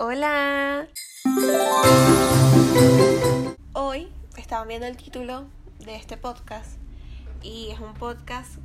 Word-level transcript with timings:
Hola. 0.00 0.86
Hoy 3.72 4.08
estaban 4.36 4.68
viendo 4.68 4.86
el 4.86 4.96
título 4.96 5.46
de 5.80 5.96
este 5.96 6.16
podcast 6.16 6.78
y 7.42 7.70
es 7.72 7.80
un 7.80 7.94
podcast 7.94 8.58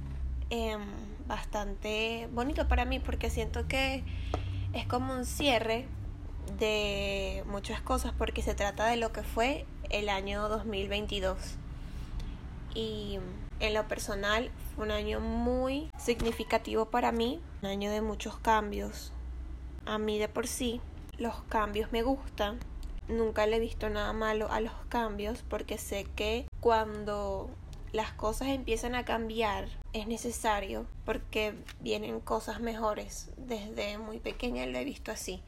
em, 0.51 0.79
bastante 1.25 2.29
bonito 2.33 2.67
para 2.67 2.85
mí 2.85 2.99
porque 2.99 3.31
siento 3.31 3.67
que 3.67 4.03
es 4.73 4.85
como 4.85 5.11
un 5.15 5.25
cierre 5.25 5.87
de 6.59 7.43
muchas 7.47 7.81
cosas 7.81 8.13
porque 8.15 8.43
se 8.43 8.53
trata 8.53 8.85
de 8.85 8.97
lo 8.97 9.11
que 9.11 9.23
fue 9.23 9.65
el 9.89 10.09
año 10.09 10.47
2022 10.49 11.39
y 12.75 13.17
en 13.59 13.73
lo 13.73 13.87
personal 13.87 14.51
fue 14.75 14.85
un 14.85 14.91
año 14.91 15.19
muy 15.19 15.89
significativo 15.97 16.91
para 16.91 17.11
mí, 17.11 17.41
un 17.63 17.69
año 17.69 17.89
de 17.89 18.01
muchos 18.01 18.37
cambios. 18.37 19.11
A 19.87 19.97
mí 19.97 20.19
de 20.19 20.29
por 20.29 20.45
sí 20.47 20.79
los 21.17 21.41
cambios 21.43 21.91
me 21.91 22.01
gustan. 22.01 22.59
Nunca 23.07 23.45
le 23.45 23.57
he 23.57 23.59
visto 23.59 23.89
nada 23.89 24.13
malo 24.13 24.51
a 24.51 24.61
los 24.61 24.73
cambios 24.89 25.43
porque 25.49 25.77
sé 25.77 26.05
que 26.15 26.45
cuando 26.59 27.49
las 27.91 28.11
cosas 28.13 28.47
empiezan 28.47 28.95
a 28.95 29.05
cambiar 29.05 29.67
es 29.93 30.07
necesario 30.07 30.87
porque 31.05 31.53
vienen 31.81 32.19
cosas 32.19 32.59
mejores. 32.59 33.29
Desde 33.37 33.97
muy 33.97 34.19
pequeña 34.19 34.65
lo 34.65 34.77
he 34.77 34.83
visto 34.83 35.11
así. 35.11 35.41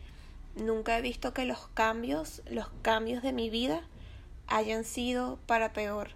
Nunca 0.55 0.98
he 0.98 1.02
visto 1.02 1.34
que 1.34 1.45
los 1.45 1.67
cambios, 1.73 2.41
los 2.50 2.70
cambios 2.81 3.23
de 3.23 3.34
mi 3.34 3.50
vida 3.50 3.81
hayan 4.47 4.84
sido 4.84 5.39
para 5.47 5.73
peor. 5.73 6.11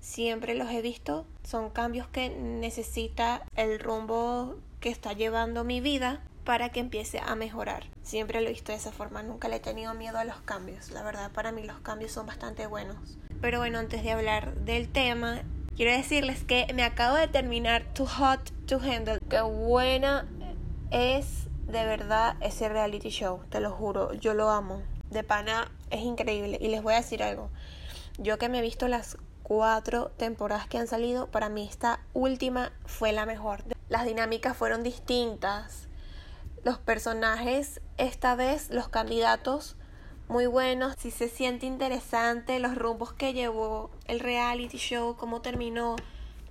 Siempre 0.00 0.54
los 0.54 0.70
he 0.70 0.82
visto, 0.82 1.26
son 1.42 1.70
cambios 1.70 2.06
que 2.06 2.30
necesita 2.30 3.42
el 3.56 3.80
rumbo 3.80 4.56
que 4.78 4.88
está 4.88 5.14
llevando 5.14 5.64
mi 5.64 5.80
vida 5.80 6.22
para 6.46 6.70
que 6.70 6.80
empiece 6.80 7.18
a 7.18 7.34
mejorar. 7.34 7.84
Siempre 8.02 8.40
lo 8.40 8.46
he 8.46 8.52
visto 8.52 8.70
de 8.70 8.78
esa 8.78 8.92
forma, 8.92 9.22
nunca 9.24 9.48
le 9.48 9.56
he 9.56 9.60
tenido 9.60 9.92
miedo 9.94 10.16
a 10.16 10.24
los 10.24 10.40
cambios. 10.42 10.92
La 10.92 11.02
verdad, 11.02 11.32
para 11.32 11.50
mí 11.50 11.64
los 11.64 11.80
cambios 11.80 12.12
son 12.12 12.24
bastante 12.24 12.68
buenos. 12.68 13.18
Pero 13.42 13.58
bueno, 13.58 13.80
antes 13.80 14.04
de 14.04 14.12
hablar 14.12 14.54
del 14.54 14.88
tema, 14.88 15.42
quiero 15.74 15.90
decirles 15.90 16.44
que 16.44 16.68
me 16.72 16.84
acabo 16.84 17.16
de 17.16 17.26
terminar 17.26 17.84
Too 17.92 18.06
Hot 18.06 18.52
to 18.66 18.76
Handle. 18.76 19.18
Qué 19.28 19.40
buena 19.40 20.26
es 20.92 21.48
de 21.66 21.84
verdad 21.84 22.36
ese 22.40 22.68
reality 22.68 23.10
show, 23.10 23.40
te 23.50 23.58
lo 23.58 23.72
juro, 23.72 24.14
yo 24.14 24.32
lo 24.32 24.48
amo. 24.48 24.82
De 25.10 25.24
pana 25.24 25.72
es 25.90 26.00
increíble. 26.00 26.58
Y 26.60 26.68
les 26.68 26.80
voy 26.80 26.94
a 26.94 26.98
decir 26.98 27.24
algo. 27.24 27.50
Yo 28.18 28.38
que 28.38 28.48
me 28.48 28.60
he 28.60 28.62
visto 28.62 28.86
las 28.86 29.18
cuatro 29.42 30.12
temporadas 30.16 30.68
que 30.68 30.78
han 30.78 30.86
salido, 30.86 31.26
para 31.26 31.48
mí 31.48 31.66
esta 31.68 31.98
última 32.14 32.70
fue 32.84 33.10
la 33.10 33.26
mejor. 33.26 33.64
Las 33.88 34.04
dinámicas 34.04 34.56
fueron 34.56 34.84
distintas 34.84 35.85
los 36.66 36.78
personajes, 36.78 37.80
esta 37.96 38.34
vez 38.34 38.70
los 38.70 38.88
candidatos 38.88 39.76
muy 40.26 40.46
buenos, 40.46 40.96
si 40.98 41.12
se 41.12 41.28
siente 41.28 41.64
interesante 41.64 42.58
los 42.58 42.74
rumbos 42.74 43.12
que 43.12 43.32
llevó 43.32 43.92
el 44.06 44.18
reality 44.18 44.76
show, 44.76 45.14
cómo 45.14 45.42
terminó. 45.42 45.94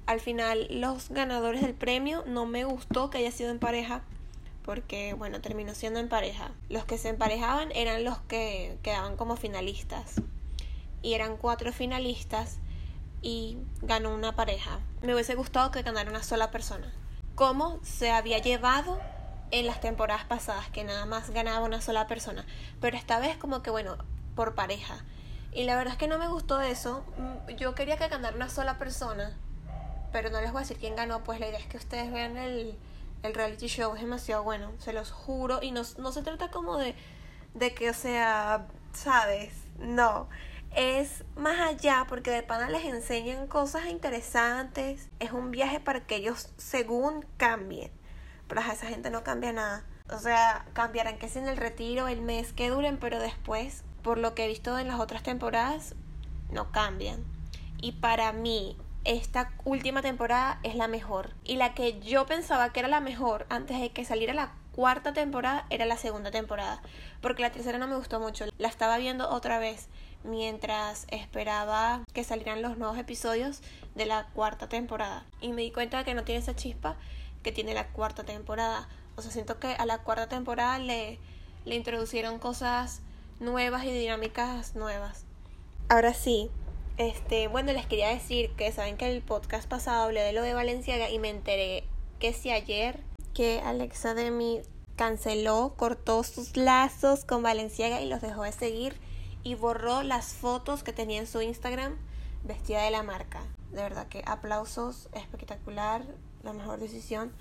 Al 0.06 0.22
final 0.22 0.68
los 0.70 1.10
ganadores 1.10 1.60
del 1.60 1.74
premio 1.74 2.24
no 2.28 2.46
me 2.46 2.64
gustó 2.64 3.10
que 3.10 3.18
haya 3.18 3.32
sido 3.32 3.52
en 3.52 3.60
pareja 3.60 4.04
porque 4.64 5.14
bueno, 5.16 5.42
terminó 5.42 5.76
siendo 5.76 6.00
en 6.00 6.08
pareja. 6.08 6.52
Los 6.70 6.86
que 6.86 6.98
se 6.98 7.10
emparejaban 7.10 7.74
eran 7.74 8.06
los 8.06 8.18
que 8.20 8.78
quedaban 8.84 9.18
como 9.18 9.36
finalistas. 9.36 10.22
Y 11.02 11.16
eran 11.16 11.36
cuatro 11.36 11.74
finalistas 11.74 12.60
y 13.22 13.58
ganó 13.82 14.16
una 14.16 14.34
pareja. 14.34 14.80
Me 15.02 15.14
hubiese 15.14 15.36
gustado 15.36 15.72
que 15.72 15.82
ganara 15.82 16.10
una 16.10 16.24
sola 16.24 16.52
persona. 16.52 16.94
¿Cómo 17.36 17.82
se 17.84 18.12
había 18.12 18.40
llevado 18.40 18.98
en 19.52 19.66
las 19.66 19.80
temporadas 19.80 20.26
pasadas 20.26 20.70
que 20.70 20.84
nada 20.84 21.06
más 21.06 21.30
ganaba 21.30 21.66
una 21.66 21.82
sola 21.82 22.08
persona, 22.08 22.46
pero 22.82 22.98
esta 22.98 23.20
vez 23.20 23.38
como 23.38 23.62
que 23.62 23.70
bueno, 23.70 23.98
por 24.36 24.56
pareja. 24.56 25.04
Y 25.52 25.64
la 25.64 25.78
verdad 25.78 25.94
es 25.94 25.98
que 25.98 26.08
no 26.08 26.18
me 26.18 26.28
gustó 26.28 26.60
eso. 26.60 27.06
Mm, 27.18 27.56
yo 27.56 27.76
quería 27.76 27.98
que 27.98 28.08
ganara 28.10 28.36
una 28.36 28.50
sola 28.50 28.78
persona, 28.78 29.34
pero 30.12 30.30
no 30.30 30.42
les 30.42 30.52
voy 30.52 30.60
a 30.60 30.62
decir 30.64 30.78
quién 30.78 30.96
ganó, 30.96 31.24
pues 31.24 31.40
la 31.40 31.48
idea 31.48 31.60
es 31.60 31.68
que 31.68 31.78
ustedes 31.78 32.12
vean 32.12 32.38
el, 32.38 32.78
el 33.24 33.34
reality 33.34 33.68
show, 33.68 33.96
es 33.96 34.02
demasiado 34.02 34.44
bueno, 34.44 34.72
se 34.80 34.92
los 34.92 35.12
juro. 35.12 35.60
Y 35.62 35.72
no, 35.72 35.84
no 35.98 36.12
se 36.12 36.24
trata 36.24 36.52
como 36.52 36.78
de, 36.78 36.96
de 37.54 37.74
que, 37.74 37.90
o 37.90 37.94
sea, 37.94 38.68
sabes, 38.94 39.54
no. 39.80 40.28
Es 40.76 41.24
más 41.38 41.58
allá 41.62 42.06
porque 42.10 42.32
de 42.32 42.44
pana 42.44 42.70
les 42.70 42.84
enseñan 42.84 43.48
cosas 43.48 43.86
interesantes. 43.86 45.08
Es 45.20 45.32
un 45.32 45.52
viaje 45.52 45.80
para 45.80 46.06
que 46.06 46.18
ellos 46.18 46.50
según 46.58 47.26
cambien 47.38 47.92
pero 48.48 48.62
a 48.62 48.74
esa 48.74 48.88
gente 48.88 49.10
no 49.10 49.24
cambia 49.24 49.54
nada. 49.54 49.84
O 50.10 50.20
sea, 50.20 50.66
cambiarán 50.74 51.18
que 51.18 51.30
sea 51.30 51.42
en 51.42 51.50
el 51.50 51.58
retiro, 51.58 52.08
el 52.08 52.22
mes 52.22 52.54
que 52.54 52.70
duren, 52.70 52.98
pero 52.98 53.20
después, 53.20 53.84
por 54.04 54.18
lo 54.18 54.36
que 54.36 54.46
he 54.46 54.48
visto 54.48 54.78
en 54.78 54.88
las 54.88 55.00
otras 55.00 55.24
temporadas, 55.24 55.96
no 56.52 56.72
cambian. 56.72 57.24
Y 57.82 57.94
para 57.94 58.32
mí, 58.32 58.78
esta 59.04 59.52
última 59.64 60.02
temporada 60.02 60.60
es 60.64 60.76
la 60.76 60.88
mejor. 60.88 61.34
Y 61.44 61.56
la 61.56 61.74
que 61.74 62.00
yo 62.02 62.26
pensaba 62.26 62.72
que 62.72 62.80
era 62.80 62.90
la 62.90 63.00
mejor 63.00 63.46
antes 63.50 63.80
de 63.80 63.92
que 63.92 64.06
saliera 64.06 64.34
la 64.34 64.54
cuarta 64.72 65.14
temporada 65.14 65.66
era 65.70 65.86
la 65.86 65.98
segunda 65.98 66.32
temporada. 66.32 66.82
Porque 67.22 67.42
la 67.42 67.52
tercera 67.52 67.78
no 67.78 67.88
me 67.88 67.96
gustó 67.96 68.20
mucho. 68.20 68.46
La 68.58 68.68
estaba 68.68 68.98
viendo 68.98 69.30
otra 69.30 69.58
vez 69.58 69.88
mientras 70.24 71.06
esperaba 71.10 72.02
que 72.14 72.24
salieran 72.24 72.62
los 72.62 72.78
nuevos 72.78 72.98
episodios 72.98 73.62
de 73.96 74.06
la 74.06 74.28
cuarta 74.34 74.68
temporada. 74.68 75.26
Y 75.40 75.54
me 75.54 75.62
di 75.62 75.72
cuenta 75.72 76.00
de 76.00 76.06
que 76.06 76.14
no 76.14 76.24
tiene 76.24 76.42
esa 76.42 76.56
chispa 76.56 76.98
que 77.46 77.52
tiene 77.52 77.76
la 77.76 77.90
cuarta 77.90 78.24
temporada. 78.24 78.90
O 79.16 79.22
sea, 79.22 79.30
siento 79.30 79.60
que 79.60 79.68
a 79.68 79.86
la 79.86 80.00
cuarta 80.00 80.28
temporada 80.28 80.80
le, 80.80 81.20
le 81.64 81.76
introducieron 81.76 82.40
cosas 82.40 83.02
nuevas 83.40 83.84
y 83.86 83.92
dinámicas 83.92 84.76
nuevas. 84.76 85.26
Ahora 85.88 86.16
sí, 86.16 86.50
este, 86.98 87.48
bueno, 87.48 87.72
les 87.72 87.86
quería 87.86 88.10
decir 88.10 88.50
que 88.56 88.72
saben 88.72 88.98
que 88.98 89.08
el 89.16 89.22
podcast 89.22 89.70
pasado 89.70 90.06
hablé 90.06 90.22
de 90.22 90.34
lo 90.34 90.42
de 90.42 90.56
Valenciaga 90.56 91.12
y 91.12 91.20
me 91.20 91.30
enteré 91.30 91.84
que 92.20 92.34
si 92.34 92.50
ayer 92.50 93.00
que 93.36 93.62
Alexa 93.64 94.16
de 94.16 94.32
mí 94.32 94.62
canceló, 94.96 95.76
cortó 95.78 96.24
sus 96.24 96.58
lazos 96.58 97.26
con 97.26 97.44
Valenciaga 97.44 98.02
y 98.02 98.10
los 98.10 98.22
dejó 98.22 98.42
de 98.42 98.54
seguir 98.54 99.00
y 99.44 99.54
borró 99.54 100.02
las 100.02 100.34
fotos 100.34 100.82
que 100.82 100.94
tenía 100.94 101.20
en 101.20 101.28
su 101.28 101.44
Instagram 101.44 101.96
vestida 102.44 102.82
de 102.82 102.90
la 102.90 103.04
marca. 103.04 103.42
De 103.70 103.84
verdad 103.84 104.08
que 104.08 104.24
aplausos, 104.26 105.10
espectacular 105.14 106.04
la 106.46 106.54
mejor 106.54 106.80
decisión 106.80 107.32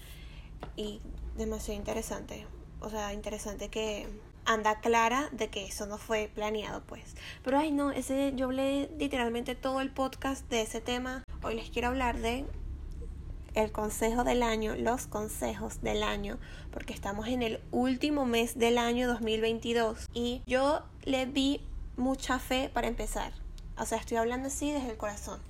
y 0.76 1.00
demasiado 1.37 1.78
interesante. 1.78 2.47
O 2.81 2.91
sea, 2.91 3.12
interesante 3.12 3.69
que 3.69 4.09
anda 4.47 4.81
clara 4.81 5.28
de 5.32 5.48
que 5.48 5.65
eso 5.65 5.87
no 5.87 5.98
fue 5.98 6.31
planeado, 6.34 6.82
pues. 6.82 7.14
Pero 7.43 7.59
ay 7.59 7.70
no, 7.70 7.91
ese 7.91 8.32
yo 8.34 8.47
hablé 8.47 8.91
literalmente 8.98 9.54
todo 9.54 9.81
el 9.81 9.91
podcast 9.91 10.48
de 10.50 10.62
ese 10.62 10.81
tema. 10.81 11.22
Hoy 11.43 11.54
les 11.54 11.70
quiero 11.70 11.88
hablar 11.88 12.19
de 12.19 12.44
el 13.54 13.70
consejo 13.70 14.25
del 14.25 14.43
año, 14.43 14.75
los 14.75 15.06
consejos 15.06 15.81
del 15.81 16.03
año, 16.03 16.38
porque 16.72 16.93
estamos 16.93 17.28
en 17.28 17.43
el 17.43 17.60
último 17.70 18.26
mes 18.26 18.59
del 18.59 18.78
año 18.78 19.06
2022 19.06 20.09
y 20.12 20.43
yo 20.47 20.82
le 21.04 21.26
vi 21.26 21.60
mucha 21.97 22.38
fe 22.38 22.69
para 22.72 22.88
empezar. 22.88 23.32
O 23.78 23.87
sea, 23.87 23.98
estoy 23.98 24.16
hablando 24.16 24.48
así 24.48 24.72
desde 24.72 24.91
el 24.91 24.97
corazón. 24.97 25.41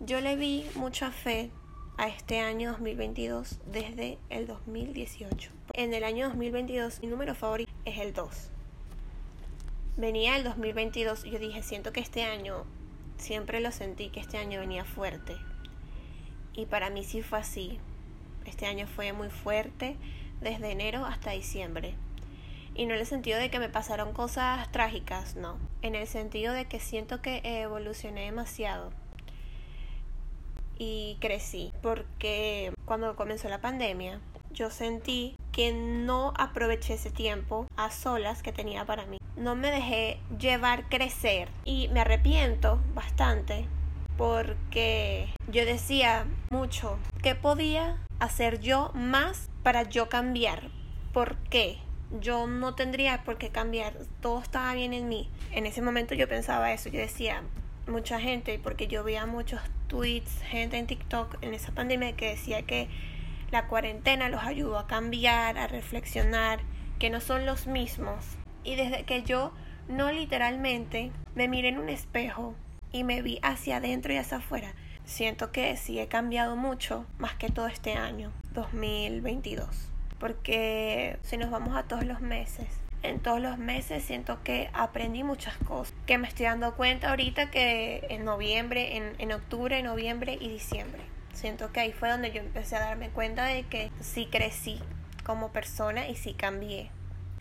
Yo 0.00 0.20
le 0.20 0.36
vi 0.36 0.66
mucha 0.74 1.10
fe 1.10 1.50
a 1.98 2.06
este 2.06 2.38
año 2.38 2.70
2022 2.70 3.58
desde 3.66 4.18
el 4.30 4.46
2018. 4.46 5.50
En 5.74 5.92
el 5.92 6.04
año 6.04 6.28
2022 6.28 7.02
mi 7.02 7.08
número 7.08 7.34
favorito 7.34 7.72
es 7.84 7.98
el 7.98 8.14
2. 8.14 8.50
Venía 9.96 10.36
el 10.36 10.44
2022 10.44 11.24
y 11.24 11.30
yo 11.30 11.40
dije, 11.40 11.60
siento 11.64 11.92
que 11.92 11.98
este 11.98 12.22
año, 12.22 12.64
siempre 13.16 13.60
lo 13.60 13.72
sentí 13.72 14.10
que 14.10 14.20
este 14.20 14.38
año 14.38 14.60
venía 14.60 14.84
fuerte. 14.84 15.36
Y 16.54 16.66
para 16.66 16.88
mí 16.88 17.02
sí 17.02 17.20
fue 17.20 17.40
así. 17.40 17.80
Este 18.46 18.66
año 18.66 18.86
fue 18.86 19.12
muy 19.12 19.28
fuerte 19.28 19.96
desde 20.40 20.70
enero 20.70 21.04
hasta 21.04 21.32
diciembre. 21.32 21.94
Y 22.76 22.86
no 22.86 22.94
en 22.94 23.00
el 23.00 23.06
sentido 23.06 23.40
de 23.40 23.50
que 23.50 23.58
me 23.58 23.68
pasaron 23.68 24.12
cosas 24.12 24.70
trágicas, 24.70 25.34
no. 25.34 25.58
En 25.82 25.96
el 25.96 26.06
sentido 26.06 26.52
de 26.52 26.66
que 26.66 26.78
siento 26.78 27.20
que 27.20 27.40
evolucioné 27.42 28.26
demasiado 28.26 28.92
y 30.78 31.16
crecí 31.20 31.72
porque 31.82 32.72
cuando 32.84 33.16
comenzó 33.16 33.48
la 33.48 33.60
pandemia 33.60 34.20
yo 34.52 34.70
sentí 34.70 35.36
que 35.52 35.72
no 35.72 36.32
aproveché 36.36 36.94
ese 36.94 37.10
tiempo 37.10 37.66
a 37.76 37.90
solas 37.90 38.42
que 38.42 38.52
tenía 38.52 38.84
para 38.84 39.06
mí. 39.06 39.18
No 39.36 39.54
me 39.54 39.70
dejé 39.70 40.20
llevar 40.38 40.88
crecer 40.88 41.48
y 41.64 41.88
me 41.88 42.00
arrepiento 42.00 42.80
bastante 42.94 43.66
porque 44.16 45.32
yo 45.46 45.64
decía 45.64 46.26
mucho 46.50 46.98
que 47.22 47.34
podía 47.34 47.98
hacer 48.18 48.60
yo 48.60 48.90
más 48.94 49.48
para 49.62 49.84
yo 49.84 50.08
cambiar. 50.08 50.70
¿Por 51.12 51.36
qué? 51.50 51.78
Yo 52.20 52.46
no 52.46 52.74
tendría 52.74 53.22
por 53.22 53.38
qué 53.38 53.50
cambiar, 53.50 53.94
todo 54.20 54.40
estaba 54.40 54.74
bien 54.74 54.92
en 54.92 55.08
mí. 55.08 55.30
En 55.52 55.66
ese 55.66 55.82
momento 55.82 56.14
yo 56.14 56.28
pensaba 56.28 56.72
eso, 56.72 56.88
yo 56.88 56.98
decía, 56.98 57.42
mucha 57.86 58.18
gente, 58.18 58.58
porque 58.62 58.86
yo 58.86 59.04
veía 59.04 59.26
muchos 59.26 59.60
tweets, 59.88 60.42
gente 60.42 60.78
en 60.78 60.86
TikTok 60.86 61.38
en 61.42 61.54
esa 61.54 61.72
pandemia 61.72 62.14
que 62.14 62.30
decía 62.30 62.62
que 62.62 62.88
la 63.50 63.66
cuarentena 63.66 64.28
los 64.28 64.42
ayudó 64.42 64.78
a 64.78 64.86
cambiar, 64.86 65.58
a 65.58 65.66
reflexionar, 65.66 66.60
que 66.98 67.10
no 67.10 67.20
son 67.20 67.46
los 67.46 67.66
mismos 67.66 68.24
Y 68.64 68.74
desde 68.74 69.04
que 69.04 69.22
yo 69.22 69.52
no 69.88 70.12
literalmente 70.12 71.10
me 71.34 71.48
miré 71.48 71.68
en 71.68 71.78
un 71.78 71.88
espejo 71.88 72.54
y 72.92 73.04
me 73.04 73.22
vi 73.22 73.38
hacia 73.42 73.78
adentro 73.78 74.12
y 74.12 74.16
hacia 74.16 74.38
afuera, 74.38 74.74
siento 75.04 75.50
que 75.52 75.76
sí 75.76 75.98
he 75.98 76.08
cambiado 76.08 76.56
mucho, 76.56 77.06
más 77.18 77.34
que 77.34 77.50
todo 77.50 77.66
este 77.66 77.94
año, 77.94 78.32
2022. 78.52 79.90
Porque 80.18 81.18
si 81.22 81.36
nos 81.36 81.50
vamos 81.50 81.76
a 81.76 81.84
todos 81.84 82.04
los 82.04 82.20
meses, 82.20 82.66
en 83.08 83.20
todos 83.20 83.40
los 83.40 83.58
meses 83.58 84.04
siento 84.04 84.42
que 84.42 84.70
aprendí 84.72 85.24
muchas 85.24 85.56
cosas, 85.58 85.94
que 86.06 86.18
me 86.18 86.28
estoy 86.28 86.46
dando 86.46 86.74
cuenta 86.76 87.10
ahorita 87.10 87.50
que 87.50 88.06
en 88.10 88.24
noviembre, 88.24 88.96
en, 88.96 89.14
en 89.18 89.32
octubre, 89.32 89.82
noviembre 89.82 90.38
y 90.40 90.48
diciembre. 90.48 91.00
Siento 91.32 91.72
que 91.72 91.80
ahí 91.80 91.92
fue 91.92 92.10
donde 92.10 92.32
yo 92.32 92.40
empecé 92.40 92.76
a 92.76 92.80
darme 92.80 93.10
cuenta 93.10 93.44
de 93.44 93.62
que 93.64 93.90
sí 94.00 94.26
crecí 94.26 94.80
como 95.24 95.50
persona 95.50 96.08
y 96.08 96.16
sí 96.16 96.34
cambié. 96.34 96.90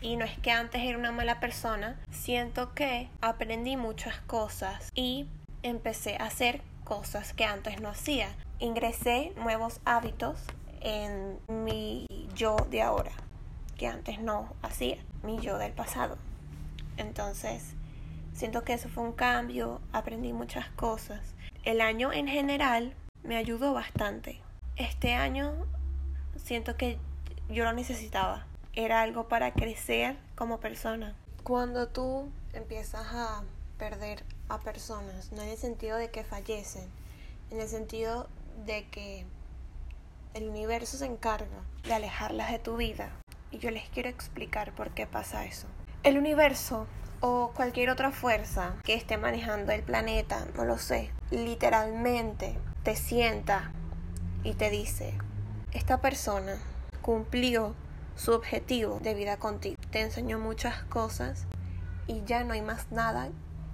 Y 0.02 0.16
no 0.18 0.26
es 0.26 0.38
que 0.38 0.52
antes 0.52 0.82
era 0.84 0.98
una 0.98 1.12
mala 1.12 1.40
persona, 1.40 2.00
siento 2.12 2.74
que 2.74 3.10
aprendí 3.22 3.78
muchas 3.78 4.20
cosas 4.22 4.92
y 4.94 5.28
empecé 5.64 6.18
a 6.20 6.26
hacer 6.26 6.62
cosas 6.84 7.34
que 7.34 7.46
antes 7.46 7.82
no 7.82 7.90
hacía. 7.90 8.30
Ingresé 8.60 9.34
nuevos 9.38 9.80
hábitos 9.86 10.40
en 10.82 11.40
mi 11.48 12.06
yo 12.36 12.56
de 12.70 12.82
ahora, 12.82 13.12
que 13.78 13.88
antes 13.88 14.20
no 14.20 14.54
hacía, 14.62 14.98
mi 15.24 15.40
yo 15.40 15.58
del 15.58 15.74
pasado. 15.74 16.18
Entonces, 16.98 17.74
siento 18.34 18.64
que 18.64 18.74
eso 18.74 18.90
fue 18.90 19.04
un 19.04 19.14
cambio, 19.14 19.82
aprendí 19.92 20.34
muchas 20.34 20.70
cosas. 20.70 21.22
El 21.64 21.82
año 21.82 22.12
en 22.14 22.28
general 22.28 22.94
me 23.24 23.38
ayudó 23.38 23.74
bastante. 23.74 24.42
Este 24.76 25.14
año 25.14 25.54
siento 26.36 26.78
que 26.78 26.98
yo 27.50 27.64
lo 27.64 27.74
necesitaba. 27.74 28.46
Era 28.74 29.02
algo 29.02 29.28
para 29.28 29.54
crecer 29.54 30.18
como 30.36 30.60
persona. 30.60 31.16
Cuando 31.44 31.88
tú 31.88 32.30
empiezas 32.54 33.08
a 33.12 33.44
perder 33.78 34.24
a 34.50 34.60
personas, 34.60 35.32
no 35.32 35.42
en 35.42 35.50
el 35.50 35.58
sentido 35.58 35.98
de 35.98 36.10
que 36.10 36.24
fallecen, 36.24 36.88
en 37.52 37.60
el 37.60 37.68
sentido 37.68 38.28
de 38.66 38.86
que 38.90 39.26
el 40.34 40.50
universo 40.50 40.98
se 40.98 41.06
encarga 41.06 41.64
de 41.84 41.94
alejarlas 41.94 42.52
de 42.52 42.60
tu 42.60 42.78
vida. 42.78 43.12
Y 43.52 43.60
yo 43.60 43.72
les 43.72 43.88
quiero 43.90 44.10
explicar 44.10 44.74
por 44.74 44.92
qué 44.92 45.08
pasa 45.08 45.46
eso. 45.46 45.68
El 46.04 46.18
universo 46.18 46.88
o 47.20 47.52
cualquier 47.56 47.90
otra 47.90 48.12
fuerza 48.12 48.76
que 48.84 48.94
esté 48.94 49.18
manejando 49.18 49.72
el 49.72 49.84
planeta, 49.84 50.46
no 50.56 50.66
lo 50.66 50.78
sé, 50.78 51.12
literalmente 51.32 52.58
te 52.84 52.96
sienta 52.96 53.72
y 54.44 54.54
te 54.54 54.70
dice, 54.70 55.14
esta 55.72 56.00
persona 56.00 56.58
cumplió 57.02 57.74
su 58.16 58.34
objetivo 58.34 59.00
de 59.00 59.14
vida 59.14 59.38
contigo, 59.38 59.76
te 59.92 60.02
enseñó 60.02 60.40
muchas 60.40 60.84
cosas 60.84 61.46
y 62.08 62.24
ya 62.26 62.44
no 62.44 62.54
hay 62.54 62.62
más 62.62 62.92
nada 62.92 63.30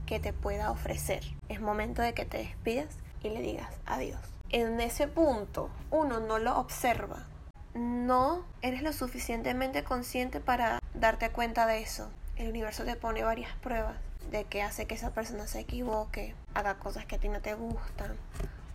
que 0.05 0.19
te 0.19 0.33
pueda 0.33 0.71
ofrecer. 0.71 1.23
Es 1.49 1.61
momento 1.61 2.01
de 2.01 2.13
que 2.13 2.25
te 2.25 2.39
despidas 2.39 2.97
y 3.21 3.29
le 3.29 3.41
digas 3.41 3.69
adiós. 3.85 4.19
En 4.49 4.79
ese 4.79 5.07
punto 5.07 5.69
uno 5.91 6.19
no 6.19 6.39
lo 6.39 6.57
observa, 6.57 7.25
no 7.73 8.45
eres 8.61 8.81
lo 8.81 8.93
suficientemente 8.93 9.83
consciente 9.83 10.39
para 10.39 10.79
darte 10.93 11.29
cuenta 11.29 11.65
de 11.65 11.81
eso. 11.81 12.09
El 12.35 12.49
universo 12.49 12.83
te 12.83 12.95
pone 12.95 13.23
varias 13.23 13.53
pruebas 13.57 13.95
de 14.31 14.45
que 14.45 14.63
hace 14.63 14.85
que 14.85 14.95
esa 14.95 15.11
persona 15.11 15.47
se 15.47 15.59
equivoque, 15.59 16.35
haga 16.53 16.75
cosas 16.75 17.05
que 17.05 17.15
a 17.15 17.19
ti 17.19 17.29
no 17.29 17.41
te 17.41 17.53
gustan 17.53 18.15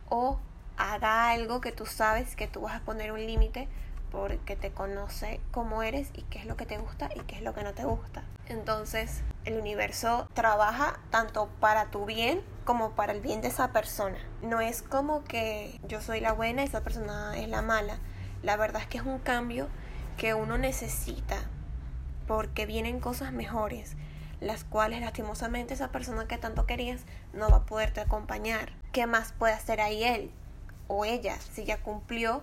o 0.08 0.38
haga 0.76 1.30
algo 1.30 1.60
que 1.60 1.72
tú 1.72 1.86
sabes 1.86 2.36
que 2.36 2.46
tú 2.46 2.60
vas 2.62 2.76
a 2.76 2.80
poner 2.80 3.12
un 3.12 3.24
límite 3.24 3.68
porque 4.10 4.56
te 4.56 4.70
conoce 4.70 5.40
cómo 5.50 5.82
eres 5.82 6.10
y 6.14 6.22
qué 6.22 6.38
es 6.38 6.46
lo 6.46 6.56
que 6.56 6.66
te 6.66 6.78
gusta 6.78 7.10
y 7.14 7.20
qué 7.20 7.36
es 7.36 7.42
lo 7.42 7.54
que 7.54 7.62
no 7.62 7.74
te 7.74 7.84
gusta. 7.84 8.22
Entonces, 8.46 9.20
el 9.44 9.58
universo 9.58 10.28
trabaja 10.32 10.98
tanto 11.10 11.48
para 11.60 11.86
tu 11.86 12.06
bien 12.06 12.40
como 12.64 12.92
para 12.92 13.12
el 13.12 13.20
bien 13.20 13.42
de 13.42 13.48
esa 13.48 13.72
persona. 13.72 14.18
No 14.40 14.60
es 14.60 14.82
como 14.82 15.24
que 15.24 15.78
yo 15.86 16.00
soy 16.00 16.20
la 16.20 16.32
buena 16.32 16.62
y 16.62 16.66
esa 16.66 16.82
persona 16.82 17.36
es 17.36 17.48
la 17.48 17.60
mala. 17.60 17.98
La 18.42 18.56
verdad 18.56 18.82
es 18.82 18.88
que 18.88 18.98
es 18.98 19.04
un 19.04 19.18
cambio 19.18 19.68
que 20.16 20.34
uno 20.34 20.58
necesita 20.58 21.36
porque 22.26 22.66
vienen 22.66 23.00
cosas 23.00 23.32
mejores, 23.32 23.96
las 24.40 24.64
cuales 24.64 25.00
lastimosamente 25.00 25.74
esa 25.74 25.90
persona 25.90 26.28
que 26.28 26.38
tanto 26.38 26.66
querías 26.66 27.02
no 27.32 27.48
va 27.48 27.58
a 27.58 27.66
poderte 27.66 28.00
acompañar. 28.00 28.72
¿Qué 28.92 29.06
más 29.06 29.32
puede 29.32 29.54
hacer 29.54 29.80
ahí 29.80 30.04
él 30.04 30.30
o 30.88 31.04
ella 31.04 31.36
si 31.52 31.64
ya 31.64 31.78
cumplió 31.82 32.42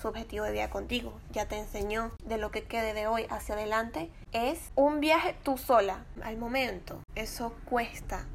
su 0.00 0.08
objetivo 0.08 0.44
de 0.44 0.52
vida 0.52 0.70
contigo, 0.70 1.18
ya 1.32 1.46
te 1.46 1.58
enseñó 1.58 2.12
de 2.24 2.36
lo 2.36 2.50
que 2.50 2.64
quede 2.64 2.92
de 2.92 3.06
hoy 3.06 3.26
hacia 3.30 3.54
adelante, 3.54 4.10
es 4.32 4.70
un 4.74 5.00
viaje 5.00 5.34
tú 5.42 5.56
sola, 5.56 6.04
al 6.22 6.36
momento. 6.36 7.00
Eso 7.14 7.54
cuesta 7.64 8.26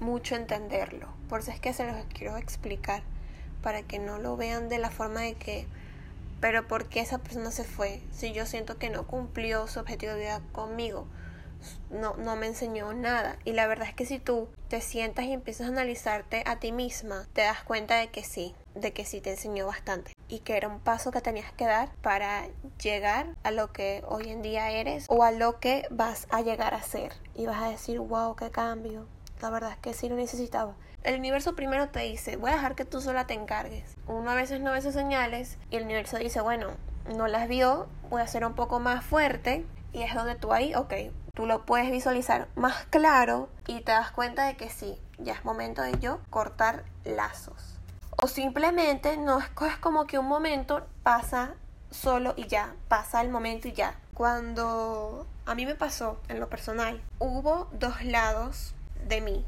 mucho 0.00 0.34
entenderlo. 0.34 1.08
Por 1.28 1.40
eso 1.40 1.52
es 1.52 1.60
que 1.60 1.72
se 1.72 1.86
los 1.86 2.04
quiero 2.12 2.36
explicar, 2.36 3.02
para 3.62 3.82
que 3.82 3.98
no 3.98 4.18
lo 4.18 4.36
vean 4.36 4.68
de 4.68 4.78
la 4.78 4.90
forma 4.90 5.20
de 5.20 5.34
que, 5.34 5.66
pero 6.40 6.66
¿por 6.66 6.88
qué 6.88 7.00
esa 7.00 7.18
persona 7.18 7.50
se 7.50 7.64
fue? 7.64 8.02
Si 8.12 8.32
yo 8.32 8.46
siento 8.46 8.78
que 8.78 8.90
no 8.90 9.06
cumplió 9.06 9.66
su 9.66 9.80
objetivo 9.80 10.12
de 10.12 10.20
vida 10.20 10.40
conmigo, 10.52 11.06
no, 11.90 12.16
no 12.16 12.36
me 12.36 12.46
enseñó 12.46 12.92
nada. 12.92 13.36
Y 13.44 13.52
la 13.52 13.66
verdad 13.66 13.88
es 13.88 13.94
que 13.94 14.06
si 14.06 14.18
tú 14.18 14.48
te 14.68 14.80
sientas 14.80 15.26
y 15.26 15.32
empiezas 15.32 15.66
a 15.66 15.70
analizarte 15.70 16.42
a 16.46 16.58
ti 16.58 16.72
misma, 16.72 17.26
te 17.32 17.42
das 17.42 17.62
cuenta 17.62 17.96
de 17.96 18.08
que 18.08 18.24
sí, 18.24 18.54
de 18.74 18.92
que 18.92 19.04
sí 19.04 19.20
te 19.20 19.30
enseñó 19.30 19.66
bastante 19.66 20.12
y 20.28 20.38
que 20.40 20.56
era 20.56 20.68
un 20.68 20.80
paso 20.80 21.10
que 21.10 21.20
tenías 21.20 21.52
que 21.52 21.66
dar 21.66 21.92
para 22.02 22.46
llegar 22.82 23.34
a 23.42 23.50
lo 23.50 23.72
que 23.72 24.02
hoy 24.06 24.30
en 24.30 24.42
día 24.42 24.70
eres 24.70 25.06
o 25.08 25.24
a 25.24 25.32
lo 25.32 25.58
que 25.58 25.86
vas 25.90 26.26
a 26.30 26.40
llegar 26.40 26.74
a 26.74 26.82
ser. 26.82 27.12
Y 27.34 27.46
vas 27.46 27.62
a 27.62 27.70
decir, 27.70 27.98
wow, 27.98 28.36
qué 28.36 28.50
cambio. 28.50 29.06
La 29.42 29.50
verdad 29.50 29.72
es 29.72 29.78
que 29.78 29.94
sí 29.94 30.08
lo 30.08 30.16
necesitaba. 30.16 30.74
El 31.02 31.18
universo 31.18 31.56
primero 31.56 31.88
te 31.88 32.00
dice, 32.00 32.36
voy 32.36 32.50
a 32.50 32.54
dejar 32.54 32.74
que 32.74 32.84
tú 32.84 33.00
sola 33.00 33.26
te 33.26 33.32
encargues. 33.32 33.96
Uno 34.06 34.30
a 34.30 34.34
veces 34.34 34.60
no 34.60 34.72
ve 34.72 34.78
esas 34.78 34.92
señales 34.92 35.56
y 35.70 35.76
el 35.76 35.84
universo 35.84 36.18
dice, 36.18 36.42
bueno, 36.42 36.68
no 37.16 37.26
las 37.26 37.48
vio, 37.48 37.88
voy 38.10 38.20
a 38.20 38.26
ser 38.26 38.44
un 38.44 38.54
poco 38.54 38.80
más 38.80 39.02
fuerte. 39.04 39.64
Y 39.92 40.02
es 40.02 40.14
donde 40.14 40.34
tú 40.34 40.52
ahí, 40.52 40.74
ok, 40.74 40.92
tú 41.34 41.46
lo 41.46 41.64
puedes 41.64 41.90
visualizar 41.90 42.48
más 42.54 42.84
claro 42.90 43.48
y 43.66 43.80
te 43.80 43.92
das 43.92 44.10
cuenta 44.10 44.44
de 44.46 44.56
que 44.56 44.68
sí, 44.68 44.98
ya 45.18 45.32
es 45.32 45.44
momento 45.44 45.80
de 45.80 45.98
yo 45.98 46.20
cortar 46.28 46.84
lazos. 47.04 47.78
O 48.22 48.28
simplemente 48.28 49.16
no 49.16 49.38
es, 49.38 49.48
como 49.80 50.06
que 50.06 50.18
un 50.18 50.28
momento 50.28 50.86
pasa 51.02 51.54
solo 51.90 52.34
y 52.36 52.46
ya, 52.46 52.74
pasa 52.88 53.22
el 53.22 53.30
momento 53.30 53.68
y 53.68 53.72
ya. 53.72 53.98
Cuando 54.12 55.26
a 55.46 55.54
mí 55.54 55.64
me 55.64 55.74
pasó 55.74 56.20
en 56.28 56.40
lo 56.40 56.50
personal, 56.50 57.02
hubo 57.18 57.68
dos 57.72 58.04
lados 58.04 58.74
de 59.08 59.22
mí. 59.22 59.46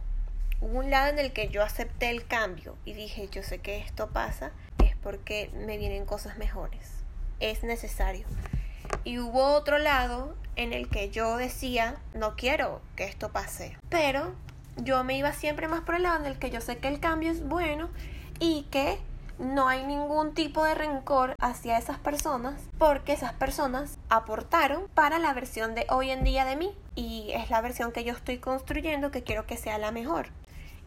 Hubo 0.62 0.78
un 0.78 0.90
lado 0.90 1.10
en 1.10 1.18
el 1.18 1.32
que 1.32 1.48
yo 1.48 1.64
acepté 1.64 2.08
el 2.10 2.24
cambio 2.24 2.76
y 2.84 2.92
dije, 2.92 3.28
yo 3.28 3.42
sé 3.42 3.58
que 3.58 3.78
esto 3.78 4.10
pasa, 4.10 4.52
es 4.78 4.94
porque 4.94 5.50
me 5.66 5.76
vienen 5.76 6.06
cosas 6.06 6.38
mejores. 6.38 6.88
Es 7.40 7.64
necesario. 7.64 8.24
Y 9.02 9.18
hubo 9.18 9.42
otro 9.54 9.78
lado 9.78 10.36
en 10.54 10.72
el 10.72 10.88
que 10.88 11.10
yo 11.10 11.36
decía, 11.36 11.96
no 12.14 12.36
quiero 12.36 12.80
que 12.94 13.02
esto 13.02 13.32
pase. 13.32 13.76
Pero 13.88 14.36
yo 14.76 15.02
me 15.02 15.18
iba 15.18 15.32
siempre 15.32 15.66
más 15.66 15.80
por 15.80 15.96
el 15.96 16.04
lado 16.04 16.20
en 16.20 16.26
el 16.26 16.38
que 16.38 16.50
yo 16.50 16.60
sé 16.60 16.78
que 16.78 16.86
el 16.86 17.00
cambio 17.00 17.32
es 17.32 17.42
bueno 17.44 17.90
y 18.38 18.68
que 18.70 19.00
no 19.40 19.66
hay 19.66 19.84
ningún 19.84 20.32
tipo 20.32 20.62
de 20.62 20.76
rencor 20.76 21.34
hacia 21.40 21.76
esas 21.76 21.98
personas 21.98 22.54
porque 22.78 23.14
esas 23.14 23.32
personas 23.32 23.98
aportaron 24.08 24.86
para 24.94 25.18
la 25.18 25.34
versión 25.34 25.74
de 25.74 25.86
hoy 25.88 26.10
en 26.10 26.22
día 26.22 26.44
de 26.44 26.54
mí 26.54 26.72
y 26.94 27.32
es 27.32 27.50
la 27.50 27.60
versión 27.60 27.90
que 27.90 28.04
yo 28.04 28.12
estoy 28.12 28.38
construyendo 28.38 29.10
que 29.10 29.24
quiero 29.24 29.44
que 29.44 29.56
sea 29.56 29.78
la 29.78 29.90
mejor. 29.90 30.28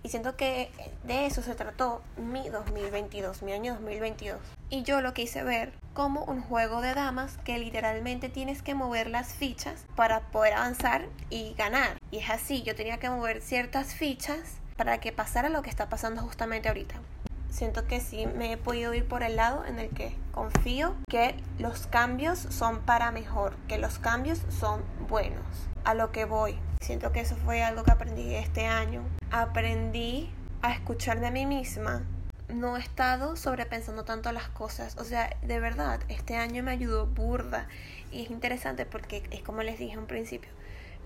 Y 0.05 0.09
siento 0.09 0.35
que 0.35 0.69
de 1.03 1.25
eso 1.25 1.41
se 1.41 1.55
trató 1.55 2.03
mi 2.15 2.47
2022, 2.47 3.41
mi 3.41 3.53
año 3.53 3.73
2022. 3.73 4.37
Y 4.69 4.83
yo 4.83 5.01
lo 5.01 5.15
quise 5.15 5.41
ver 5.41 5.73
como 5.95 6.23
un 6.25 6.43
juego 6.43 6.79
de 6.81 6.93
damas 6.93 7.39
que 7.43 7.57
literalmente 7.57 8.29
tienes 8.29 8.61
que 8.61 8.75
mover 8.75 9.09
las 9.09 9.33
fichas 9.33 9.83
para 9.95 10.19
poder 10.19 10.53
avanzar 10.53 11.07
y 11.31 11.55
ganar. 11.57 11.97
Y 12.11 12.19
es 12.19 12.29
así, 12.29 12.61
yo 12.61 12.75
tenía 12.75 12.99
que 12.99 13.09
mover 13.09 13.41
ciertas 13.41 13.95
fichas 13.95 14.59
para 14.77 14.99
que 14.99 15.11
pasara 15.11 15.49
lo 15.49 15.63
que 15.63 15.71
está 15.71 15.89
pasando 15.89 16.21
justamente 16.21 16.67
ahorita 16.67 17.01
siento 17.49 17.87
que 17.87 18.01
sí 18.01 18.25
me 18.25 18.51
he 18.51 18.57
podido 18.57 18.93
ir 18.93 19.07
por 19.07 19.23
el 19.23 19.35
lado 19.35 19.65
en 19.65 19.79
el 19.79 19.89
que 19.89 20.15
confío 20.31 20.95
que 21.09 21.35
los 21.59 21.87
cambios 21.87 22.39
son 22.39 22.81
para 22.81 23.11
mejor, 23.11 23.55
que 23.67 23.77
los 23.77 23.99
cambios 23.99 24.41
son 24.49 24.83
buenos. 25.07 25.43
A 25.83 25.93
lo 25.93 26.11
que 26.11 26.25
voy. 26.25 26.57
Siento 26.81 27.11
que 27.11 27.21
eso 27.21 27.35
fue 27.35 27.63
algo 27.63 27.83
que 27.83 27.91
aprendí 27.91 28.35
este 28.35 28.65
año. 28.65 29.03
Aprendí 29.31 30.29
a 30.61 30.73
escucharme 30.73 31.27
a 31.27 31.31
mí 31.31 31.45
misma. 31.45 32.03
No 32.47 32.77
he 32.77 32.79
estado 32.79 33.35
sobrepensando 33.35 34.03
tanto 34.03 34.31
las 34.31 34.49
cosas. 34.49 34.97
O 34.97 35.03
sea, 35.03 35.35
de 35.41 35.59
verdad, 35.59 35.99
este 36.09 36.35
año 36.37 36.63
me 36.63 36.71
ayudó 36.71 37.07
burda. 37.07 37.67
Y 38.11 38.23
es 38.23 38.31
interesante 38.31 38.85
porque 38.85 39.23
es 39.31 39.41
como 39.41 39.63
les 39.63 39.79
dije 39.79 39.97
un 39.97 40.07
principio. 40.07 40.49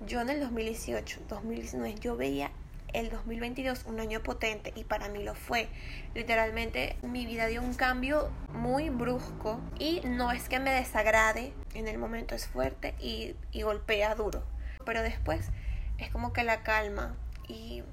Yo 0.05 0.22
en 0.22 0.29
el 0.29 0.39
2018, 0.39 1.22
2019, 1.27 1.96
yo 1.96 2.15
veía 2.15 2.51
el 2.93 3.10
2022 3.10 3.86
un 3.86 4.00
año 4.00 4.22
potente 4.22 4.74
y 4.75 4.84
para 4.84 5.10
mí 5.10 5.24
lo 5.24 5.36
fue. 5.36 5.69
Literalmente 6.13 6.98
mi 7.01 7.25
vida 7.25 7.48
dio 7.48 7.62
un 7.62 7.74
cambio 7.74 8.31
muy 8.53 8.89
brusco 8.89 9.60
y 9.77 10.01
no 10.05 10.31
es 10.31 10.50
que 10.50 10.60
me 10.60 10.72
desagrade, 10.72 11.53
en 11.74 11.88
el 11.88 11.98
momento 11.98 12.36
es 12.36 12.48
fuerte 12.48 12.96
y, 13.00 13.36
y 13.51 13.62
golpea 13.62 14.15
duro. 14.15 14.43
pero 14.86 15.01
después 15.03 15.50
es 15.98 16.10
como 16.10 16.34
que 16.34 16.43
la 16.43 16.63
calma 16.63 17.15
y 17.48 17.84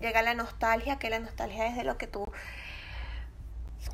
llega 0.00 0.22
la 0.22 0.34
nostalgia, 0.34 0.98
que 0.98 1.10
la 1.10 1.18
nostalgia 1.18 1.66
es 1.66 1.76
de 1.76 1.84
lo 1.84 1.96
que 1.96 2.06
tú 2.06 2.30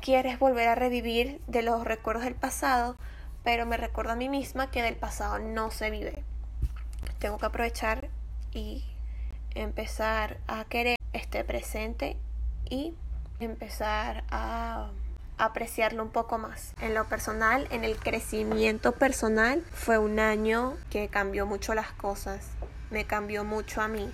quieres 0.01 0.39
volver 0.39 0.67
a 0.67 0.75
revivir 0.75 1.41
de 1.47 1.61
los 1.61 1.83
recuerdos 1.83 2.23
del 2.23 2.35
pasado, 2.35 2.97
pero 3.43 3.65
me 3.65 3.77
recuerdo 3.77 4.11
a 4.11 4.15
mí 4.15 4.29
misma 4.29 4.71
que 4.71 4.81
del 4.81 4.95
pasado 4.95 5.39
no 5.39 5.71
se 5.71 5.89
vive. 5.89 6.23
Tengo 7.19 7.37
que 7.37 7.45
aprovechar 7.45 8.09
y 8.51 8.83
empezar 9.55 10.37
a 10.47 10.65
querer 10.65 10.95
este 11.13 11.43
presente 11.43 12.17
y 12.69 12.93
empezar 13.39 14.23
a 14.29 14.91
apreciarlo 15.37 16.03
un 16.03 16.09
poco 16.11 16.37
más. 16.37 16.73
En 16.81 16.93
lo 16.93 17.05
personal, 17.05 17.67
en 17.71 17.83
el 17.83 17.97
crecimiento 17.97 18.91
personal, 18.91 19.63
fue 19.71 19.97
un 19.97 20.19
año 20.19 20.77
que 20.89 21.07
cambió 21.07 21.45
mucho 21.45 21.73
las 21.73 21.91
cosas, 21.91 22.47
me 22.91 23.05
cambió 23.05 23.43
mucho 23.43 23.81
a 23.81 23.87
mí. 23.87 24.11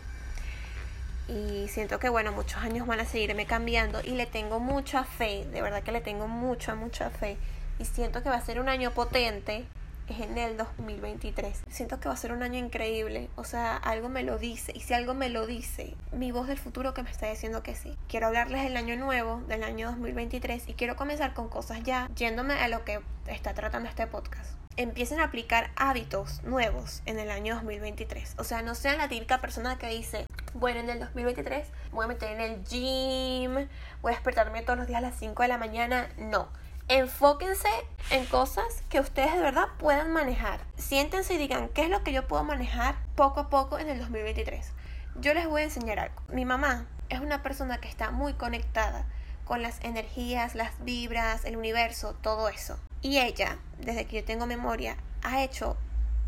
Y 1.27 1.67
siento 1.67 1.99
que, 1.99 2.07
bueno, 2.07 2.31
muchos 2.31 2.61
años 2.63 2.87
van 2.87 3.01
a 3.01 3.05
seguirme 3.05 3.45
cambiando 3.45 3.99
y 4.01 4.11
le 4.11 4.25
tengo 4.25 4.59
mucha 4.59 5.03
fe, 5.03 5.45
de 5.51 5.61
verdad 5.61 5.83
que 5.83 5.91
le 5.91 5.99
tengo 5.99 6.27
mucha, 6.27 6.73
mucha 6.75 7.09
fe. 7.09 7.37
Y 7.79 7.85
siento 7.85 8.23
que 8.23 8.29
va 8.29 8.35
a 8.35 8.41
ser 8.41 8.61
un 8.61 8.69
año 8.69 8.91
potente 8.91 9.65
es 10.07 10.19
en 10.19 10.37
el 10.37 10.57
2023. 10.57 11.63
Siento 11.69 11.99
que 11.99 12.07
va 12.07 12.13
a 12.13 12.17
ser 12.17 12.31
un 12.31 12.43
año 12.43 12.57
increíble, 12.59 13.29
o 13.35 13.43
sea, 13.43 13.75
algo 13.75 14.09
me 14.09 14.23
lo 14.23 14.37
dice, 14.37 14.71
y 14.75 14.81
si 14.81 14.93
algo 14.93 15.13
me 15.13 15.29
lo 15.29 15.45
dice, 15.45 15.95
mi 16.11 16.31
voz 16.31 16.47
del 16.47 16.57
futuro 16.57 16.93
que 16.93 17.03
me 17.03 17.11
está 17.11 17.29
diciendo 17.29 17.63
que 17.63 17.75
sí. 17.75 17.97
Quiero 18.07 18.27
hablarles 18.27 18.63
del 18.63 18.77
año 18.77 18.95
nuevo, 18.95 19.41
del 19.47 19.63
año 19.63 19.89
2023, 19.91 20.69
y 20.69 20.73
quiero 20.73 20.95
comenzar 20.95 21.33
con 21.33 21.49
cosas 21.49 21.83
ya, 21.83 22.09
yéndome 22.15 22.53
a 22.53 22.67
lo 22.67 22.85
que 22.85 22.99
está 23.27 23.53
tratando 23.53 23.89
este 23.89 24.07
podcast 24.07 24.57
empiecen 24.77 25.19
a 25.19 25.25
aplicar 25.25 25.71
hábitos 25.75 26.43
nuevos 26.43 27.01
en 27.05 27.17
el 27.17 27.31
año 27.31 27.55
2023. 27.55 28.35
O 28.37 28.43
sea, 28.43 28.61
no 28.61 28.75
sean 28.75 28.99
la 28.99 29.09
típica 29.09 29.41
persona 29.41 29.77
que 29.77 29.87
dice, 29.87 30.27
bueno, 30.53 30.79
en 30.79 30.89
el 30.91 30.99
2023 30.99 31.67
voy 31.91 32.05
a 32.05 32.07
meter 32.07 32.31
en 32.31 32.41
el 32.41 32.63
gym, 32.63 33.67
voy 34.01 34.11
a 34.11 34.15
despertarme 34.15 34.61
todos 34.61 34.77
los 34.77 34.87
días 34.87 34.99
a 34.99 35.01
las 35.01 35.17
5 35.17 35.41
de 35.41 35.47
la 35.47 35.57
mañana. 35.57 36.07
No 36.17 36.47
enfóquense 36.89 37.67
en 38.11 38.25
cosas 38.25 38.81
que 38.89 38.99
ustedes 38.99 39.33
de 39.33 39.41
verdad 39.41 39.67
puedan 39.77 40.11
manejar. 40.11 40.61
Siéntense 40.77 41.33
y 41.33 41.37
digan, 41.37 41.69
¿qué 41.69 41.83
es 41.83 41.89
lo 41.89 42.03
que 42.03 42.13
yo 42.13 42.27
puedo 42.27 42.43
manejar 42.43 42.95
poco 43.15 43.41
a 43.41 43.49
poco 43.49 43.77
en 43.77 43.89
el 43.89 43.99
2023? 43.99 44.71
Yo 45.19 45.33
les 45.33 45.47
voy 45.47 45.61
a 45.61 45.65
enseñar 45.65 45.99
algo. 45.99 46.21
Mi 46.29 46.45
mamá 46.45 46.85
es 47.09 47.19
una 47.19 47.43
persona 47.43 47.79
que 47.79 47.89
está 47.89 48.11
muy 48.11 48.33
conectada 48.33 49.05
con 49.43 49.61
las 49.61 49.83
energías, 49.83 50.55
las 50.55 50.71
vibras, 50.83 51.45
el 51.45 51.57
universo, 51.57 52.15
todo 52.21 52.49
eso. 52.49 52.79
Y 53.01 53.19
ella, 53.19 53.57
desde 53.79 54.05
que 54.05 54.17
yo 54.17 54.25
tengo 54.25 54.45
memoria, 54.45 54.97
ha 55.23 55.43
hecho, 55.43 55.77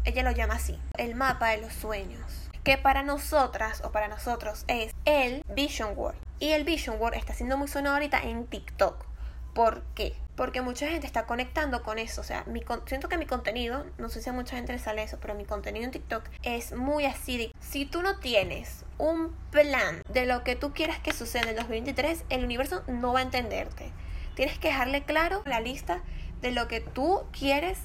ella 0.03 0.23
lo 0.23 0.31
llama 0.31 0.55
así, 0.55 0.79
el 0.97 1.15
mapa 1.15 1.49
de 1.49 1.57
los 1.57 1.73
sueños. 1.73 2.49
Que 2.63 2.77
para 2.77 3.03
nosotras 3.03 3.81
o 3.85 3.91
para 3.91 4.09
nosotros 4.09 4.65
es 4.67 4.93
el 5.05 5.43
Vision 5.55 5.93
World. 5.95 6.19
Y 6.39 6.49
el 6.49 6.65
Vision 6.65 6.99
World 6.99 7.17
está 7.17 7.33
siendo 7.33 7.57
muy 7.57 7.67
sonado 7.67 7.95
ahorita 7.95 8.19
en 8.21 8.45
TikTok. 8.45 9.05
¿Por 9.53 9.83
qué? 9.95 10.15
Porque 10.39 10.61
mucha 10.61 10.87
gente 10.87 11.05
está 11.05 11.25
conectando 11.25 11.83
con 11.83 11.99
eso. 11.99 12.21
O 12.21 12.23
sea, 12.23 12.45
mi 12.45 12.63
siento 12.85 13.09
que 13.09 13.17
mi 13.17 13.25
contenido, 13.25 13.85
no 13.97 14.07
sé 14.07 14.21
si 14.21 14.29
a 14.29 14.31
mucha 14.31 14.55
gente 14.55 14.71
le 14.71 14.79
sale 14.79 15.03
eso, 15.03 15.17
pero 15.19 15.35
mi 15.35 15.43
contenido 15.43 15.83
en 15.83 15.91
TikTok 15.91 16.23
es 16.43 16.71
muy 16.71 17.05
así. 17.05 17.51
Si 17.59 17.85
tú 17.85 18.01
no 18.01 18.19
tienes 18.19 18.85
un 18.97 19.35
plan 19.51 20.01
de 20.07 20.25
lo 20.25 20.45
que 20.45 20.55
tú 20.55 20.71
quieras 20.71 20.97
que 20.99 21.11
suceda 21.11 21.41
en 21.41 21.49
el 21.49 21.55
2023, 21.57 22.23
el 22.29 22.45
universo 22.45 22.83
no 22.87 23.11
va 23.11 23.19
a 23.19 23.23
entenderte. 23.23 23.91
Tienes 24.35 24.57
que 24.57 24.69
dejarle 24.69 25.03
claro 25.03 25.43
la 25.45 25.59
lista 25.59 26.01
de 26.39 26.51
lo 26.51 26.69
que 26.69 26.79
tú 26.79 27.25
quieres 27.37 27.77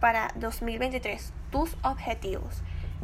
para 0.00 0.32
2023, 0.34 1.32
tus 1.52 1.76
objetivos. 1.84 2.56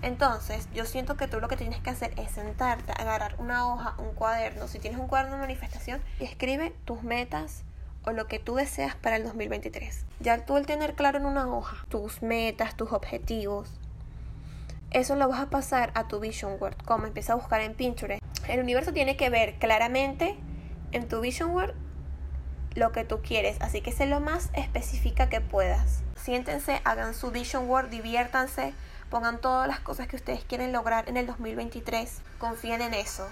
Entonces, 0.03 0.69
yo 0.75 0.85
siento 0.85 1.17
que 1.17 1.29
tú 1.29 1.39
lo 1.39 1.47
que 1.47 1.57
tienes 1.57 1.79
que 1.79 1.91
hacer 1.91 2.13
es 2.19 2.33
sentarte, 2.33 2.91
agarrar 2.91 3.37
una 3.39 3.73
hoja, 3.73 3.95
un 3.99 4.15
cuaderno. 4.15 4.67
Si 4.67 4.81
tienes 4.81 4.99
un 4.99 5.07
cuaderno 5.07 5.37
de 5.37 5.43
manifestación, 5.43 6.03
y 6.19 6.25
escribe 6.25 6.75
tus 6.85 7.05
metas, 7.05 7.63
o 8.07 8.13
lo 8.13 8.27
que 8.27 8.39
tú 8.39 8.55
deseas 8.55 8.95
para 8.95 9.17
el 9.17 9.25
2023. 9.25 10.05
Ya 10.21 10.45
tú 10.45 10.57
el 10.57 10.65
tener 10.65 10.95
claro 10.95 11.19
en 11.19 11.27
una 11.27 11.53
hoja 11.53 11.85
tus 11.89 12.23
metas, 12.23 12.77
tus 12.77 12.93
objetivos, 12.93 13.69
eso 14.91 15.17
lo 15.17 15.29
vas 15.29 15.41
a 15.41 15.51
pasar 15.51 15.91
a 15.95 16.09
tu 16.09 16.21
Vision 16.21 16.59
Board. 16.59 16.77
Como 16.85 17.07
empieza 17.07 17.33
a 17.33 17.37
buscar 17.37 17.61
en 17.61 17.75
Pinterest. 17.75 18.23
El 18.49 18.61
universo 18.61 18.93
tiene 18.93 19.17
que 19.17 19.29
ver 19.29 19.57
claramente 19.57 20.37
en 20.93 21.09
tu 21.09 21.21
Vision 21.21 21.53
Board 21.53 21.75
lo 22.75 22.93
que 22.93 23.05
tú 23.05 23.21
quieres. 23.21 23.57
Así 23.61 23.81
que 23.81 23.93
sé 23.93 24.07
lo 24.07 24.21
más 24.21 24.51
específica 24.55 25.29
que 25.29 25.41
puedas. 25.41 26.03
Siéntense, 26.17 26.81
hagan 26.85 27.15
su 27.15 27.31
Vision 27.31 27.67
Board, 27.67 27.91
diviértanse, 27.91 28.73
pongan 29.11 29.41
todas 29.41 29.67
las 29.67 29.81
cosas 29.81 30.07
que 30.07 30.17
ustedes 30.17 30.45
quieren 30.45 30.73
lograr 30.73 31.09
en 31.09 31.17
el 31.17 31.27
2023. 31.27 32.21
Confíen 32.39 32.81
en 32.83 32.95
eso 32.95 33.29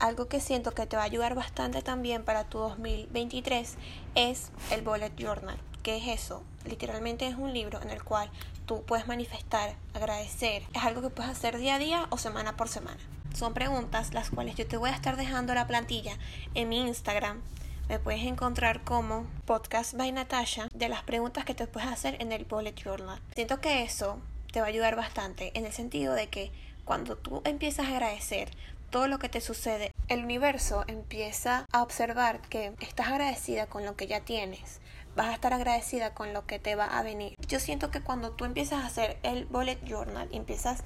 algo 0.00 0.28
que 0.28 0.40
siento 0.40 0.72
que 0.72 0.86
te 0.86 0.96
va 0.96 1.02
a 1.02 1.06
ayudar 1.06 1.34
bastante 1.34 1.82
también 1.82 2.24
para 2.24 2.44
tu 2.44 2.58
2023 2.58 3.76
es 4.14 4.50
el 4.70 4.82
Bullet 4.82 5.12
Journal. 5.16 5.58
¿Qué 5.82 5.98
es 5.98 6.08
eso? 6.08 6.42
Literalmente 6.64 7.26
es 7.26 7.36
un 7.36 7.52
libro 7.52 7.80
en 7.80 7.90
el 7.90 8.02
cual 8.02 8.30
tú 8.66 8.82
puedes 8.82 9.06
manifestar, 9.06 9.76
agradecer. 9.94 10.62
Es 10.74 10.82
algo 10.84 11.02
que 11.02 11.10
puedes 11.10 11.30
hacer 11.30 11.58
día 11.58 11.76
a 11.76 11.78
día 11.78 12.06
o 12.10 12.18
semana 12.18 12.56
por 12.56 12.68
semana. 12.68 12.98
Son 13.34 13.54
preguntas 13.54 14.12
las 14.14 14.30
cuales 14.30 14.56
yo 14.56 14.66
te 14.66 14.78
voy 14.78 14.90
a 14.90 14.94
estar 14.94 15.16
dejando 15.16 15.54
la 15.54 15.66
plantilla 15.66 16.16
en 16.54 16.68
mi 16.68 16.80
Instagram. 16.80 17.42
Me 17.88 17.98
puedes 17.98 18.22
encontrar 18.22 18.82
como 18.84 19.26
Podcast 19.44 19.94
by 19.94 20.12
Natasha 20.12 20.68
de 20.72 20.88
las 20.88 21.02
preguntas 21.02 21.44
que 21.44 21.54
te 21.54 21.66
puedes 21.66 21.88
hacer 21.88 22.16
en 22.20 22.32
el 22.32 22.44
Bullet 22.44 22.74
Journal. 22.74 23.20
Siento 23.34 23.60
que 23.60 23.82
eso 23.82 24.18
te 24.50 24.60
va 24.60 24.66
a 24.66 24.70
ayudar 24.70 24.96
bastante 24.96 25.52
en 25.54 25.66
el 25.66 25.72
sentido 25.72 26.14
de 26.14 26.28
que 26.28 26.50
cuando 26.84 27.16
tú 27.16 27.42
empiezas 27.44 27.86
a 27.86 27.90
agradecer, 27.92 28.50
todo 28.90 29.08
lo 29.08 29.18
que 29.18 29.28
te 29.28 29.40
sucede, 29.40 29.92
el 30.08 30.24
universo 30.24 30.84
empieza 30.86 31.66
a 31.72 31.82
observar 31.82 32.40
que 32.42 32.74
estás 32.80 33.08
agradecida 33.08 33.66
con 33.66 33.84
lo 33.84 33.96
que 33.96 34.06
ya 34.06 34.20
tienes. 34.20 34.80
Vas 35.16 35.28
a 35.28 35.34
estar 35.34 35.52
agradecida 35.52 36.14
con 36.14 36.32
lo 36.32 36.46
que 36.46 36.58
te 36.58 36.74
va 36.74 36.86
a 36.86 37.02
venir. 37.02 37.36
Yo 37.46 37.60
siento 37.60 37.90
que 37.90 38.00
cuando 38.00 38.32
tú 38.32 38.44
empiezas 38.44 38.82
a 38.82 38.86
hacer 38.86 39.18
el 39.22 39.44
bullet 39.46 39.78
journal 39.84 40.28
empiezas 40.32 40.82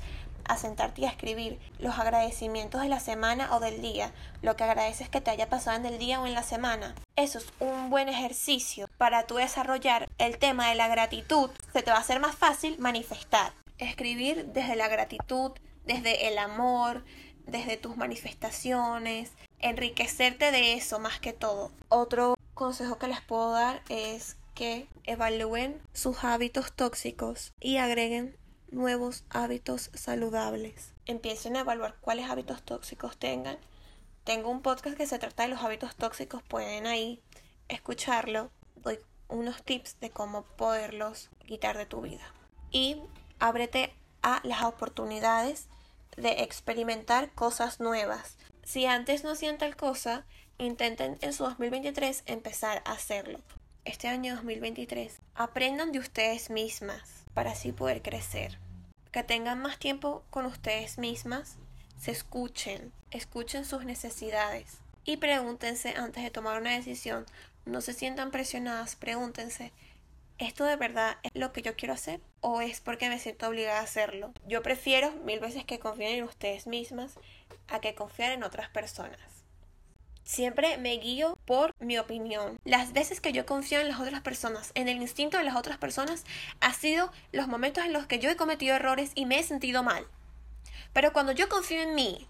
a 0.47 0.57
sentarte 0.57 1.01
y 1.01 1.05
a 1.07 1.09
escribir 1.09 1.59
los 1.79 1.99
agradecimientos 1.99 2.83
de 2.83 2.89
la 2.89 3.01
semana 3.01 3.55
o 3.55 3.61
del 3.61 3.81
día, 3.81 4.13
lo 4.43 4.57
que 4.57 4.65
agradeces 4.65 5.09
que 5.09 5.21
te 5.21 5.31
haya 5.31 5.49
pasado 5.49 5.79
en 5.79 5.87
el 5.87 5.99
día 5.99 6.21
o 6.21 6.27
en 6.27 6.35
la 6.35 6.43
semana. 6.43 6.95
Eso 7.17 7.39
es 7.39 7.47
un 7.61 7.91
buen 7.91 8.09
ejercicio 8.09 8.89
para 8.99 9.27
tú 9.27 9.37
desarrollar 9.37 10.09
el 10.19 10.39
tema 10.39 10.69
de 10.69 10.75
la 10.75 10.89
gratitud. 10.89 11.51
Se 11.73 11.83
te 11.83 11.91
va 11.91 11.97
a 11.97 12.01
hacer 12.01 12.21
más 12.21 12.35
fácil 12.35 12.79
manifestar. 12.79 13.53
Escribir 13.79 14.47
desde 14.53 14.77
la 14.77 14.89
gratitud, 14.89 15.53
desde 15.87 16.29
el 16.29 16.39
amor, 16.39 17.05
desde 17.47 17.77
tus 17.77 17.97
manifestaciones, 17.97 19.33
enriquecerte 19.59 20.51
de 20.51 20.75
eso 20.75 20.99
más 20.99 21.21
que 21.21 21.33
todo. 21.33 21.71
Otro 21.89 22.37
consejo 22.55 22.99
que 22.99 23.09
les 23.09 23.21
puedo 23.21 23.53
dar 23.53 23.83
es 23.89 24.37
que 24.55 24.89
evalúen 25.05 25.81
sus 25.93 26.23
hábitos 26.25 26.73
tóxicos 26.73 27.53
y 27.61 27.79
agreguen 27.79 28.37
nuevos 28.71 29.25
hábitos 29.31 29.91
saludables. 29.95 30.93
Empiecen 31.07 31.57
a 31.57 31.61
evaluar 31.61 31.97
cuáles 32.01 32.29
hábitos 32.31 32.63
tóxicos 32.63 33.17
tengan. 33.17 33.59
Tengo 34.25 34.51
un 34.51 34.63
podcast 34.63 34.97
que 34.97 35.07
se 35.07 35.19
trata 35.19 35.43
de 35.43 35.51
los 35.51 35.63
hábitos 35.63 35.97
tóxicos, 35.97 36.43
pueden 36.43 36.87
ahí 36.87 37.21
escucharlo. 37.69 38.51
Doy 38.77 38.99
unos 39.29 39.63
tips 39.63 39.99
de 40.01 40.11
cómo 40.11 40.43
poderlos 40.43 41.31
quitar 41.47 41.77
de 41.77 41.87
tu 41.87 42.01
vida. 42.01 42.25
Y 42.71 43.01
ábrete 43.39 43.95
a 44.23 44.41
las 44.45 44.63
oportunidades 44.63 45.69
de 46.17 46.43
experimentar 46.43 47.31
cosas 47.33 47.81
nuevas. 47.81 48.37
Si 48.65 48.87
antes 48.87 49.25
no 49.25 49.31
hacían 49.31 49.59
tal 49.59 49.77
cosa, 49.77 50.25
intenten 50.59 51.19
en 51.21 51.33
su 51.33 51.45
2023 51.45 52.23
empezar 52.27 52.83
a 52.85 52.93
hacerlo. 52.93 53.41
Este 53.85 54.09
año 54.09 54.37
2023, 54.37 55.21
aprendan 55.35 55.93
de 55.93 55.99
ustedes 55.99 56.49
mismas 56.49 57.25
para 57.35 57.51
así 57.51 57.73
poder 57.73 58.01
crecer. 58.01 58.59
Que 59.13 59.23
tengan 59.23 59.61
más 59.61 59.79
tiempo 59.79 60.25
con 60.31 60.47
ustedes 60.47 60.99
mismas, 60.99 61.57
se 61.99 62.11
escuchen, 62.11 62.93
escuchen 63.11 63.65
sus 63.65 63.85
necesidades 63.85 64.79
y 65.05 65.19
pregúntense 65.19 65.91
antes 65.97 66.23
de 66.23 66.31
tomar 66.31 66.61
una 66.61 66.75
decisión. 66.75 67.27
No 67.67 67.81
se 67.81 67.93
sientan 67.93 68.31
presionadas, 68.31 68.97
pregúntense 68.97 69.73
¿esto 70.39 70.65
de 70.65 70.77
verdad 70.77 71.17
es 71.23 71.31
lo 71.35 71.53
que 71.53 71.63
yo 71.63 71.77
quiero 71.77 71.95
hacer? 71.95 72.21
¿O 72.41 72.61
es 72.61 72.81
porque 72.81 73.09
me 73.09 73.19
siento 73.19 73.49
obligada 73.49 73.81
a 73.81 73.85
hacerlo? 73.85 74.33
Yo 74.47 74.63
prefiero 74.63 75.13
mil 75.25 75.41
veces 75.41 75.65
que 75.65 75.79
confíen 75.79 76.19
en 76.19 76.25
ustedes 76.25 76.67
mismas 76.67 77.15
a 77.69 77.81
que 77.81 77.95
confiar 77.95 78.33
en 78.33 78.45
otras 78.45 78.69
personas. 78.69 79.19
Siempre 80.25 80.79
me 80.79 80.97
guío 80.97 81.37
por 81.45 81.75
mi 81.81 81.99
opinión. 81.99 82.59
Las 82.65 82.95
veces 82.95 83.21
que 83.21 83.33
yo 83.33 83.45
confío 83.45 83.81
en 83.81 83.89
las 83.89 84.01
otras 84.01 84.23
personas, 84.23 84.73
en 84.75 84.89
el 84.89 85.03
instinto 85.03 85.37
de 85.37 85.45
las 85.45 85.55
otras 85.55 85.77
personas, 85.77 86.25
ha 86.61 86.73
sido 86.73 87.13
los 87.31 87.47
momentos 87.47 87.85
en 87.85 87.93
los 87.93 88.07
que 88.07 88.19
yo 88.19 88.31
he 88.31 88.37
cometido 88.37 88.75
errores 88.75 89.13
y 89.15 89.27
me 89.27 89.39
he 89.39 89.43
sentido 89.43 89.83
mal. 89.83 90.07
Pero 90.95 91.13
cuando 91.13 91.33
yo 91.33 91.51
confío 91.51 91.83
en 91.83 91.95
mí, 91.95 92.27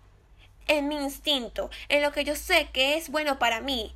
en 0.67 0.89
mi 0.89 0.97
instinto, 0.97 1.71
en 1.89 2.03
lo 2.03 2.11
que 2.11 2.25
yo 2.25 2.35
sé 2.35 2.69
que 2.73 2.97
es 2.97 3.11
bueno 3.11 3.39
para 3.39 3.61
mí, 3.61 3.95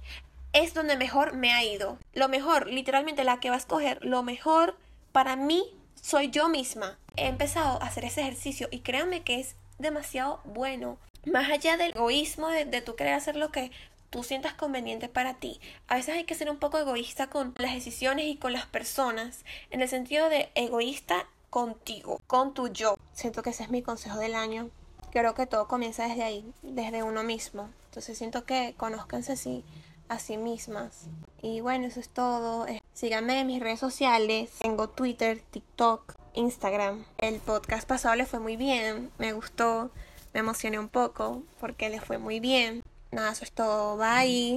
es 0.58 0.74
donde 0.74 0.96
mejor 0.96 1.34
me 1.34 1.52
ha 1.52 1.64
ido. 1.64 1.98
Lo 2.14 2.28
mejor, 2.28 2.66
literalmente 2.66 3.24
la 3.24 3.40
que 3.40 3.50
va 3.50 3.56
a 3.56 3.58
escoger, 3.58 4.04
lo 4.04 4.22
mejor 4.22 4.76
para 5.12 5.36
mí 5.36 5.64
soy 6.00 6.30
yo 6.30 6.48
misma. 6.48 6.98
He 7.16 7.26
empezado 7.26 7.80
a 7.82 7.86
hacer 7.86 8.04
ese 8.04 8.22
ejercicio 8.22 8.68
y 8.70 8.80
créanme 8.80 9.22
que 9.22 9.40
es 9.40 9.56
demasiado 9.78 10.40
bueno. 10.44 10.98
Más 11.26 11.50
allá 11.50 11.76
del 11.76 11.90
egoísmo 11.90 12.48
de, 12.48 12.64
de 12.64 12.80
tú 12.80 12.96
querer 12.96 13.14
hacer 13.14 13.36
lo 13.36 13.50
que 13.50 13.70
tú 14.10 14.22
sientas 14.24 14.54
conveniente 14.54 15.08
para 15.08 15.34
ti. 15.34 15.60
A 15.86 15.96
veces 15.96 16.14
hay 16.14 16.24
que 16.24 16.34
ser 16.34 16.50
un 16.50 16.58
poco 16.58 16.78
egoísta 16.78 17.28
con 17.28 17.54
las 17.58 17.74
decisiones 17.74 18.26
y 18.26 18.36
con 18.36 18.52
las 18.52 18.66
personas, 18.66 19.44
en 19.70 19.82
el 19.82 19.88
sentido 19.88 20.28
de 20.28 20.50
egoísta 20.54 21.26
contigo, 21.50 22.20
con 22.26 22.54
tu 22.54 22.68
yo. 22.68 22.96
Siento 23.12 23.42
que 23.42 23.50
ese 23.50 23.64
es 23.64 23.70
mi 23.70 23.82
consejo 23.82 24.18
del 24.18 24.34
año. 24.34 24.70
Creo 25.10 25.34
que 25.34 25.46
todo 25.46 25.68
comienza 25.68 26.06
desde 26.06 26.22
ahí, 26.22 26.52
desde 26.62 27.02
uno 27.02 27.22
mismo. 27.22 27.70
Entonces 27.86 28.18
siento 28.18 28.44
que 28.44 28.74
conozcanse 28.76 29.32
así 29.32 29.64
a 30.08 30.18
sí 30.18 30.36
mismas. 30.36 31.06
Y 31.42 31.60
bueno, 31.60 31.86
eso 31.86 32.00
es 32.00 32.08
todo. 32.08 32.66
Eh, 32.66 32.82
síganme 32.92 33.40
en 33.40 33.46
mis 33.46 33.60
redes 33.60 33.80
sociales. 33.80 34.50
Tengo 34.60 34.88
Twitter, 34.88 35.42
TikTok, 35.50 36.14
Instagram. 36.34 37.04
El 37.18 37.40
podcast 37.40 37.86
pasado 37.86 38.14
le 38.16 38.26
fue 38.26 38.40
muy 38.40 38.56
bien. 38.56 39.10
Me 39.18 39.32
gustó. 39.32 39.90
Me 40.34 40.40
emocioné 40.40 40.78
un 40.78 40.88
poco 40.88 41.42
porque 41.60 41.88
le 41.88 42.00
fue 42.00 42.18
muy 42.18 42.40
bien. 42.40 42.82
Nada, 43.10 43.32
eso 43.32 43.44
es 43.44 43.52
todo. 43.52 43.96
Bye. 43.96 44.56